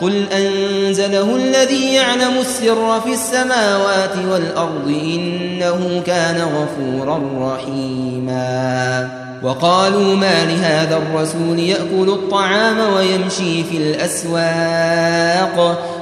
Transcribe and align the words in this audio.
قل 0.00 0.26
أنزله 0.32 1.36
الذي 1.36 1.94
يعلم 1.94 2.38
السر 2.40 3.00
في 3.00 3.12
السماوات 3.12 4.16
والأرض 4.30 4.88
إنه 4.88 6.02
كان 6.06 6.40
غفورا 6.40 7.20
رحيما 7.54 9.23
وقالوا 9.42 10.16
ما 10.16 10.44
لهذا 10.44 10.96
الرسول 10.96 11.58
يأكل 11.58 12.08
الطعام 12.08 12.76
ويمشي 12.96 13.64
في 13.64 13.76
الأسواق 13.76 15.54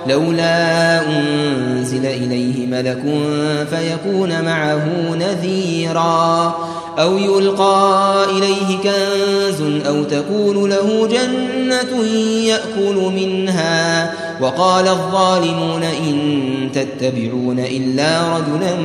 لولا 0.07 1.01
أنزل 1.09 2.07
إليه 2.07 2.67
ملك 2.67 3.03
فيكون 3.71 4.45
معه 4.45 4.89
نذيرا 5.15 6.55
أو 6.99 7.19
يلقى 7.19 8.25
إليه 8.31 8.79
كنز 8.83 9.87
أو 9.87 10.05
تكون 10.05 10.71
له 10.71 11.09
جنة 11.09 12.05
يأكل 12.45 13.13
منها 13.17 14.13
وقال 14.41 14.89
الظالمون 14.89 15.83
إن 15.83 16.69
تتبعون 16.75 17.59
إلا 17.59 18.37
رجلا 18.37 18.77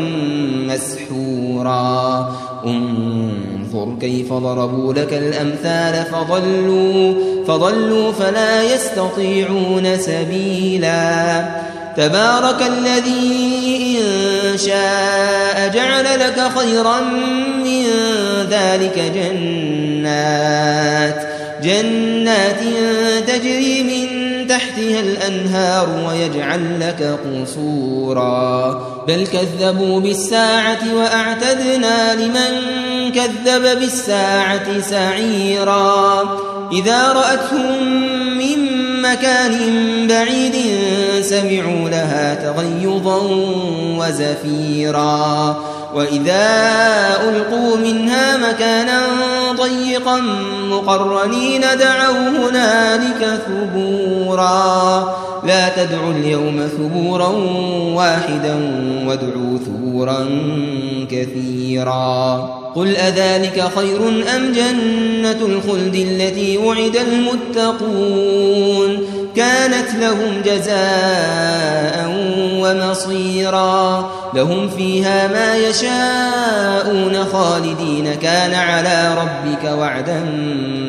مسحورا. 0.73 2.31
انظر 3.83 4.00
كيف 4.02 4.33
ضربوا 4.33 4.94
لك 4.94 5.14
الأمثال 5.14 6.06
فضلوا 6.11 7.14
فضلوا 7.47 8.11
فلا 8.11 8.73
يستطيعون 8.73 9.97
سبيلا. 9.97 11.45
تبارك 11.98 12.61
الذي 12.61 13.98
إن 14.00 14.58
شاء 14.58 15.72
جعل 15.73 16.05
لك 16.20 16.52
خيرا 16.58 17.00
من 17.64 17.86
ذلك 18.50 19.11
جنات 19.16 20.58
جنات 21.64 22.60
تجري 23.27 23.83
من 23.83 24.08
تحتها 24.48 24.99
الأنهار 24.99 25.87
ويجعل 26.08 26.80
لك 26.80 27.20
قصورا. 27.26 28.87
بل 29.08 29.27
كذبوا 29.27 29.99
بالساعة 29.99 30.80
وأعتدنا 30.95 32.16
لمن 32.16 32.86
كذب 33.11 33.79
بالساعة 33.79 34.81
سعيرا. 34.81 36.23
إذا 36.71 37.13
رأتهم 37.13 37.87
من 38.37 38.57
مكان 39.01 39.57
بعيد 40.07 40.55
سمعوا 41.21 41.89
لها 41.89 42.35
تغيظا 42.35 43.19
وزفيرا. 43.99 45.57
وإذا 45.95 46.48
ألقوا 47.30 47.77
منها 47.77 48.37
مكانا 48.37 49.02
ضيقا 49.52 50.21
مقرنين 50.70 51.61
دعوا 51.61 52.30
هنالك 52.30 53.39
ثبورا. 53.48 55.17
لا 55.43 55.70
تدعوا 55.70 56.11
اليوم 56.11 56.70
ثبورا 56.77 57.27
واحدا 57.95 58.55
وادعوا 59.08 59.58
ثبورا 59.65 60.30
كثيرا. 61.11 62.49
قل 62.75 62.95
أذلك 62.95 63.64
خير 63.75 64.08
أم 64.36 64.52
جنة 64.52 65.45
الخلد 65.45 65.95
التي 65.95 66.58
وعد 66.58 66.98
المتقون؟ 67.08 69.08
كانت 69.37 69.95
لهم 70.02 70.42
جزاء 70.45 72.08
ومصيرا. 72.53 74.11
لهم 74.36 74.70
فيها 74.70 75.27
ما 75.27 75.58
يشاءون 75.58 77.25
خالدين. 77.25 78.14
كان 78.21 78.53
على 78.53 79.17
ربك 79.17 79.71
وعدا 79.71 80.20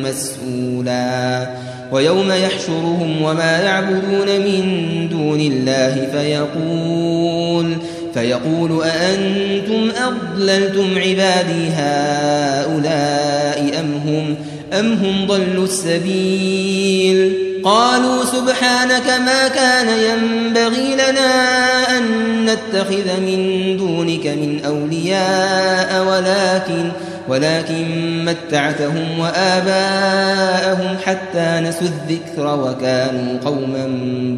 مسئولا 0.03 1.47
ويوم 1.91 2.31
يحشرهم 2.31 3.21
وما 3.21 3.61
يعبدون 3.61 4.27
من 4.27 5.07
دون 5.11 5.39
الله 5.39 6.09
فيقول 6.11 7.77
فيقول 8.13 8.83
أأنتم 8.83 9.91
أضللتم 10.07 10.97
عبادي 10.97 11.69
هؤلاء 11.75 13.79
أم 13.79 14.01
هم 14.05 14.35
أم 14.79 14.93
هم 14.93 15.27
ضلوا 15.27 15.63
السبيل؟ 15.63 17.48
قالوا 17.63 18.25
سبحانك 18.25 19.07
ما 19.25 19.47
كان 19.47 19.87
ينبغي 19.89 20.95
لنا 20.95 21.97
أن 21.97 22.03
نتخذ 22.45 23.19
من 23.19 23.77
دونك 23.77 24.27
من 24.27 24.61
أولياء 24.65 26.05
ولكن 26.07 26.91
ولكن 27.27 27.85
متعتهم 28.25 29.19
وآباءهم 29.19 30.97
حتى 31.05 31.59
نسوا 31.59 31.87
الذكر 31.87 32.59
وكانوا 32.59 33.39
قوما 33.45 33.87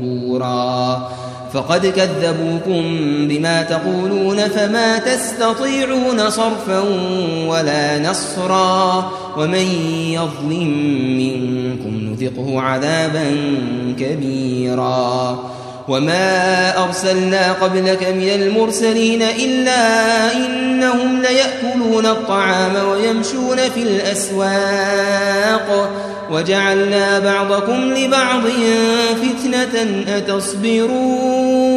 بورا. 0.02 1.10
فقد 1.54 1.88
كذبوكم 1.88 2.84
بما 3.28 3.64
تقولون 3.64 4.38
فما 4.38 4.98
تستطيعون 4.98 6.30
صرفا 6.30 6.80
ولا 7.48 8.00
نصرا. 8.00 9.12
ومن 9.38 9.68
يظلم 10.12 10.70
منكم 11.18 11.90
نذقه 11.90 12.62
عذابا 12.62 13.26
كبيرا. 14.00 15.40
وما 15.88 16.84
أرسلنا 16.84 17.52
قبلك 17.52 18.08
من 18.08 18.30
المرسلين 18.30 19.22
إلا 19.22 20.34
إنهم 20.34 21.22
ليأكلون 21.22 22.06
الطعام 22.06 22.74
ويمشون 22.90 23.58
في 23.58 23.84
الأسواق. 23.84 25.90
وجعلنا 26.32 27.20
بعضكم 27.20 27.74
لبعض 27.74 28.44
فتنة 29.22 30.04
أتصبرون. 30.18 31.72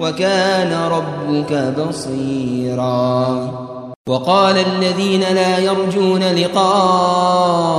وكان 0.00 0.72
ربك 0.90 1.74
بصيرا. 1.78 3.71
وقال 4.08 4.56
الذين 4.58 5.20
لا 5.20 5.58
يرجون 5.58 6.22
لقاءنا 6.34 7.70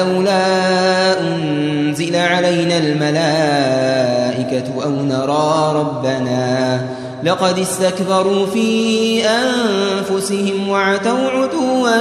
لولا 0.00 1.20
أنزل 1.20 2.16
علينا 2.16 2.78
الملائكة 2.78 4.64
أو 4.84 4.90
نرى 4.90 5.72
ربنا 5.74 6.80
لقد 7.24 7.58
استكبروا 7.58 8.46
في 8.46 9.22
أنفسهم 9.26 10.68
وعتوا 10.68 11.30
عتوا 11.30 12.00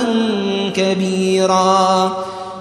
كبيرا 0.76 2.18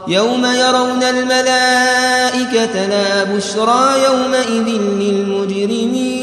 يوم 0.08 0.44
يرون 0.44 1.02
الملائكة 1.02 2.87
لا 2.87 3.25
بشرى 3.25 4.05
يومئذ 4.05 4.69
للمجرمين 4.99 6.22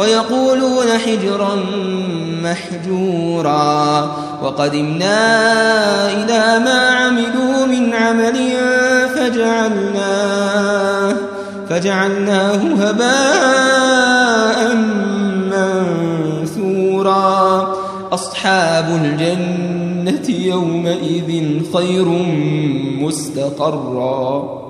ويقولون 0.00 0.86
حجرا 1.06 1.54
محجورا. 2.42 4.10
وقدمنا 4.42 5.18
إلى 6.12 6.64
ما 6.64 6.90
عملوا 6.90 7.66
من 7.66 7.94
عمل 7.94 8.52
فجعلناه 9.14 11.16
فجعلناه 11.68 12.56
هباء 12.56 14.74
منثورا. 16.46 17.74
أصحاب 18.12 19.00
الجنة 19.04 20.28
يومئذ 20.28 21.60
خير 21.74 22.08
مستقرا. 23.00 24.69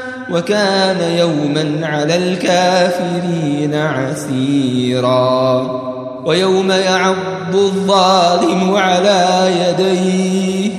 وكان 0.31 1.17
يوما 1.17 1.87
على 1.87 2.15
الكافرين 2.15 3.75
عسيرا. 3.75 5.61
ويوم 6.25 6.71
يعض 6.71 7.55
الظالم 7.55 8.75
على 8.75 9.51
يديه. 9.67 10.71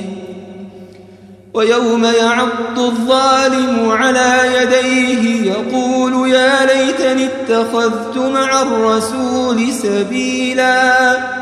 ويوم 1.55 2.05
يعض 2.05 2.79
الظالم 2.79 3.91
على 3.91 4.41
يديه 4.63 5.53
يقول 5.53 6.31
يا 6.31 6.67
ليتني 6.67 7.27
اتخذت 7.27 8.17
مع 8.17 8.63
الرسول 8.63 9.73
سبيلا. 9.73 11.42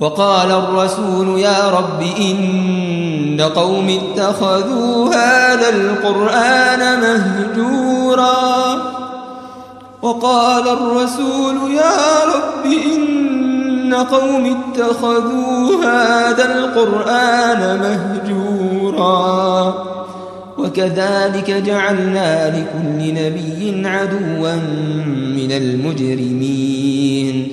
وقال 0.00 0.50
الرسول 0.50 1.40
يا 1.40 1.70
رب 1.70 2.02
إن 2.20 3.40
قوم 3.54 3.88
اتخذوا 3.88 5.08
هذا 5.08 5.68
القرآن 5.68 7.00
مهجورا. 7.00 8.82
وقال 10.02 10.68
الرسول 10.68 11.56
يا 11.74 12.24
رب 12.34 12.72
إن 12.72 13.94
قوم 13.94 14.56
اتخذوا 14.56 15.84
هذا 15.84 16.54
القرآن 16.54 17.80
مهجورا. 17.80 19.74
وكذلك 20.58 21.50
جعلنا 21.50 22.48
لكل 22.48 23.14
نبي 23.14 23.88
عدوا 23.88 24.54
من 25.36 25.52
المجرمين. 25.52 27.52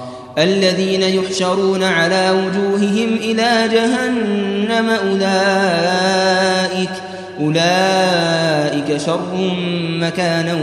الذين 0.37 1.01
يحشرون 1.01 1.83
على 1.83 2.31
وجوههم 2.31 3.15
إلى 3.15 3.69
جهنم 3.73 4.89
أولئك 4.89 6.89
أولئك 7.39 8.97
شر 8.97 9.55
مكانا 10.01 10.57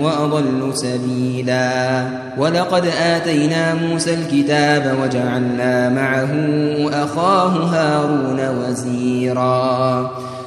وأضل 0.00 0.70
سبيلا. 0.74 2.04
ولقد 2.38 2.86
آتينا 2.86 3.74
موسى 3.74 4.14
الكتاب 4.14 4.96
وجعلنا 5.02 5.88
معه 5.88 6.30
أخاه 7.04 7.48
هارون 7.48 8.48
وزيرا. 8.48 10.10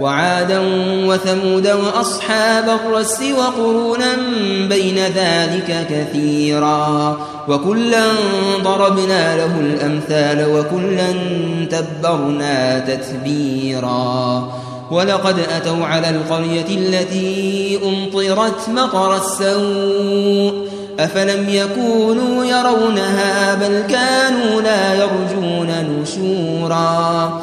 وعادا 0.00 0.60
وثمود 1.06 1.66
وأصحاب 1.66 2.68
الرس 2.68 3.22
وقرونا 3.38 4.16
بين 4.68 4.98
ذلك 4.98 5.86
كثيرا 5.90 7.18
وكلا 7.48 8.04
ضربنا 8.62 9.36
له 9.36 9.60
الأمثال 9.60 10.46
وكلا 10.56 11.12
تبرنا 11.70 12.78
تتبيرا 12.78 14.52
ولقد 14.90 15.38
أتوا 15.38 15.84
على 15.84 16.10
القرية 16.10 16.76
التي 16.78 17.78
أمطرت 17.84 18.68
مطر 18.68 19.16
السوء 19.16 20.68
أفلم 20.98 21.48
يكونوا 21.48 22.44
يرونها 22.44 23.54
بل 23.54 23.82
كانوا 23.88 24.60
لا 24.60 24.94
يرجون 24.94 25.70
نشورا 26.02 27.42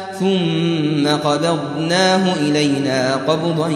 ثم 0.21 1.07
قبضناه 1.07 2.33
إلينا 2.33 3.15
قبضا 3.27 3.69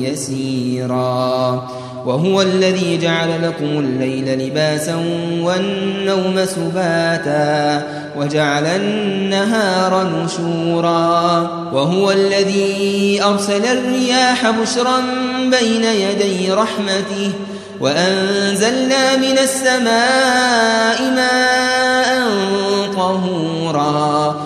يسيرا. 0.00 1.68
وهو 2.06 2.42
الذي 2.42 2.98
جعل 2.98 3.42
لكم 3.42 3.64
الليل 3.64 4.46
لباسا 4.46 4.94
والنوم 5.42 6.44
سباتا 6.44 7.82
وجعل 8.18 8.66
النهار 8.66 10.10
نشورا. 10.24 11.40
وهو 11.72 12.10
الذي 12.10 13.20
أرسل 13.24 13.64
الرياح 13.64 14.50
بشرا 14.50 15.00
بين 15.38 15.84
يدي 15.84 16.52
رحمته 16.52 17.32
وأنزلنا 17.80 19.16
من 19.16 19.38
السماء 19.38 21.02
ماء 21.14 22.28
طهورا. 22.96 24.45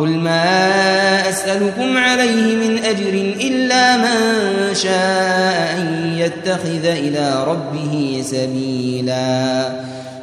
قل 0.00 0.08
ما 0.08 1.28
أسألكم 1.28 1.98
عليه 1.98 2.56
من 2.56 2.78
أجر 2.84 3.34
إلا 3.40 3.96
من 3.96 4.74
شاء 4.74 5.76
أن 5.78 6.14
يتخذ 6.16 6.84
إلى 6.84 7.44
ربه 7.46 8.22
سبيلا. 8.24 9.68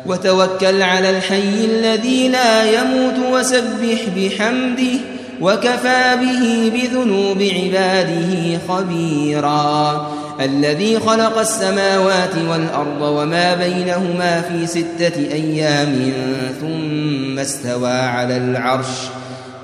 وتوكل 0.05 0.81
على 0.81 1.09
الحي 1.09 1.65
الذي 1.65 2.29
لا 2.29 2.81
يموت 2.81 3.15
وسبح 3.31 3.99
بحمده 4.15 4.99
وكفى 5.41 6.17
به 6.21 6.71
بذنوب 6.73 7.41
عباده 7.41 8.59
خبيرا. 8.67 10.07
الذي 10.41 10.99
خلق 10.99 11.39
السماوات 11.39 12.35
والأرض 12.49 13.01
وما 13.01 13.55
بينهما 13.55 14.41
في 14.41 14.67
ستة 14.67 15.17
أيام 15.31 16.13
ثم 16.61 17.39
استوى 17.39 17.91
على 17.91 18.37
العرش. 18.37 18.87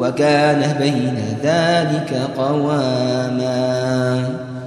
وكان 0.00 0.74
بين 0.80 1.38
ذلك 1.44 2.20
قواما. 2.38 4.24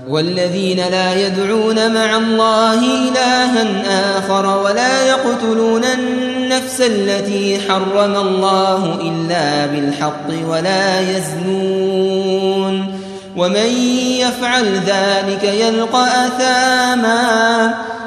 والذين 0.10 0.78
لا 0.78 1.28
يدعون 1.28 1.94
مع 1.94 2.18
الله 2.18 2.80
إلها 2.80 4.18
آخر 4.18 4.64
ولا 4.64 5.08
يقتلون 5.08 5.84
النفس 5.84 6.82
التي 6.82 7.60
حرم 7.70 8.16
الله 8.16 9.00
إلا 9.02 9.66
بالحق 9.66 10.50
ولا 10.50 11.18
يزنون. 11.18 13.00
ومن 13.38 13.68
يفعل 14.20 14.66
ذلك 14.66 15.44
يلقى 15.44 16.28
أثاما. 16.28 17.74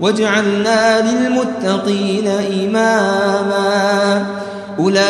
واجعلنا 0.00 1.00
للمتقين 1.00 2.28
إماما. 2.62 4.26
أولئك 4.78 5.04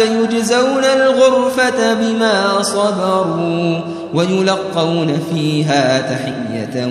يجزون 0.00 0.84
الغرفة 0.84 1.94
بما 1.94 2.62
صبروا 2.62 3.78
ويلقون 4.14 5.20
فيها 5.34 6.00
تحية 6.00 6.86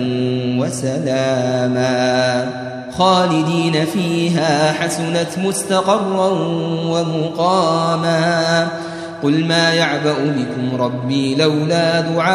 وسلاما. 0.58 2.46
خالدين 2.98 3.86
فيها 3.92 4.72
حسنت 4.72 5.38
مستقرا 5.38 6.30
ومقاما. 6.88 8.66
قل 9.22 9.44
ما 9.44 9.74
يعبأ 9.74 10.14
بكم 10.18 10.82
ربي 10.82 11.34
لولا 11.34 12.00
دعاؤكم 12.00 12.34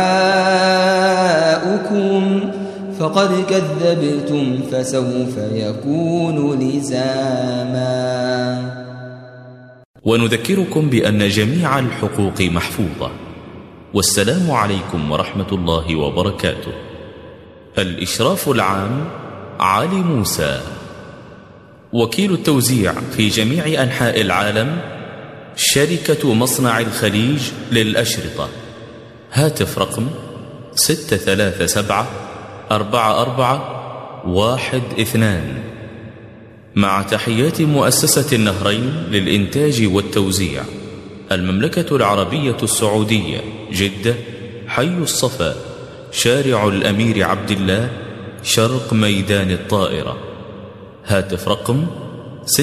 فقد 3.00 3.46
كذبتم 3.50 4.60
فسوف 4.72 5.38
يكون 5.38 6.60
لزاما. 6.60 7.84
ونذكركم 10.04 10.90
بأن 10.90 11.30
جميع 11.30 11.80
الحقوق 11.80 12.42
محفوظة. 12.42 13.12
والسلام 13.94 14.52
عليكم 14.52 15.12
ورحمة 15.12 15.52
الله 15.52 15.96
وبركاته. 15.96 16.72
الإشراف 17.78 18.50
العام 18.50 19.06
علي 19.60 19.96
موسى. 19.96 20.62
وكيل 21.94 22.34
التوزيع 22.34 22.94
في 22.94 23.28
جميع 23.28 23.84
أنحاء 23.84 24.22
العالم 24.22 24.78
شركة 25.56 26.34
مصنع 26.34 26.80
الخليج 26.80 27.42
للأشرطة. 27.72 28.50
هاتف 29.34 29.80
رقم 29.80 30.08
ستة 30.76 31.18
ثلاثة 31.18 31.66
سبعة 31.66 32.08
أربعة 32.72 33.22
أربعة 33.22 33.84
واحد 34.28 34.82
اثنان. 35.00 35.64
مع 36.76 37.02
تحيات 37.02 37.62
مؤسسة 37.62 38.36
النهرين 38.36 39.04
للإنتاج 39.10 39.90
والتوزيع 39.94 40.64
المملكة 41.32 41.96
العربية 41.96 42.58
السعودية 42.64 43.42
جدة 43.72 44.16
حي 44.68 44.88
الصفا 44.88 45.56
شارع 46.12 46.68
الأمير 46.68 47.24
عبد 47.24 47.52
الله 47.52 47.90
شرق 48.44 48.94
ميدان 48.94 49.52
الطائرة. 49.52 50.18
هاتف 51.06 51.48
رقم 51.48 51.86
693-7744 52.46 52.60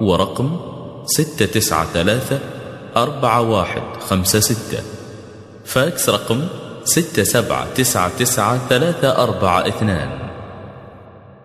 ورقم 0.00 0.56
693-4156 2.94 4.93
فاكس 5.64 6.08
رقم 6.08 6.46
ستة 6.84 7.22
سبعة 7.22 7.74
تسعة 7.74 8.18
تسعة 8.18 8.68
ثلاثة 8.68 9.22
أربعة 9.22 9.68
اثنان. 9.68 10.10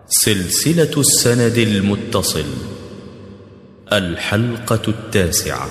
سلسلة 0.08 1.00
السند 1.00 1.58
المتصل 1.58 2.44
الحلقة 3.92 4.82
التاسعة. 4.88 5.68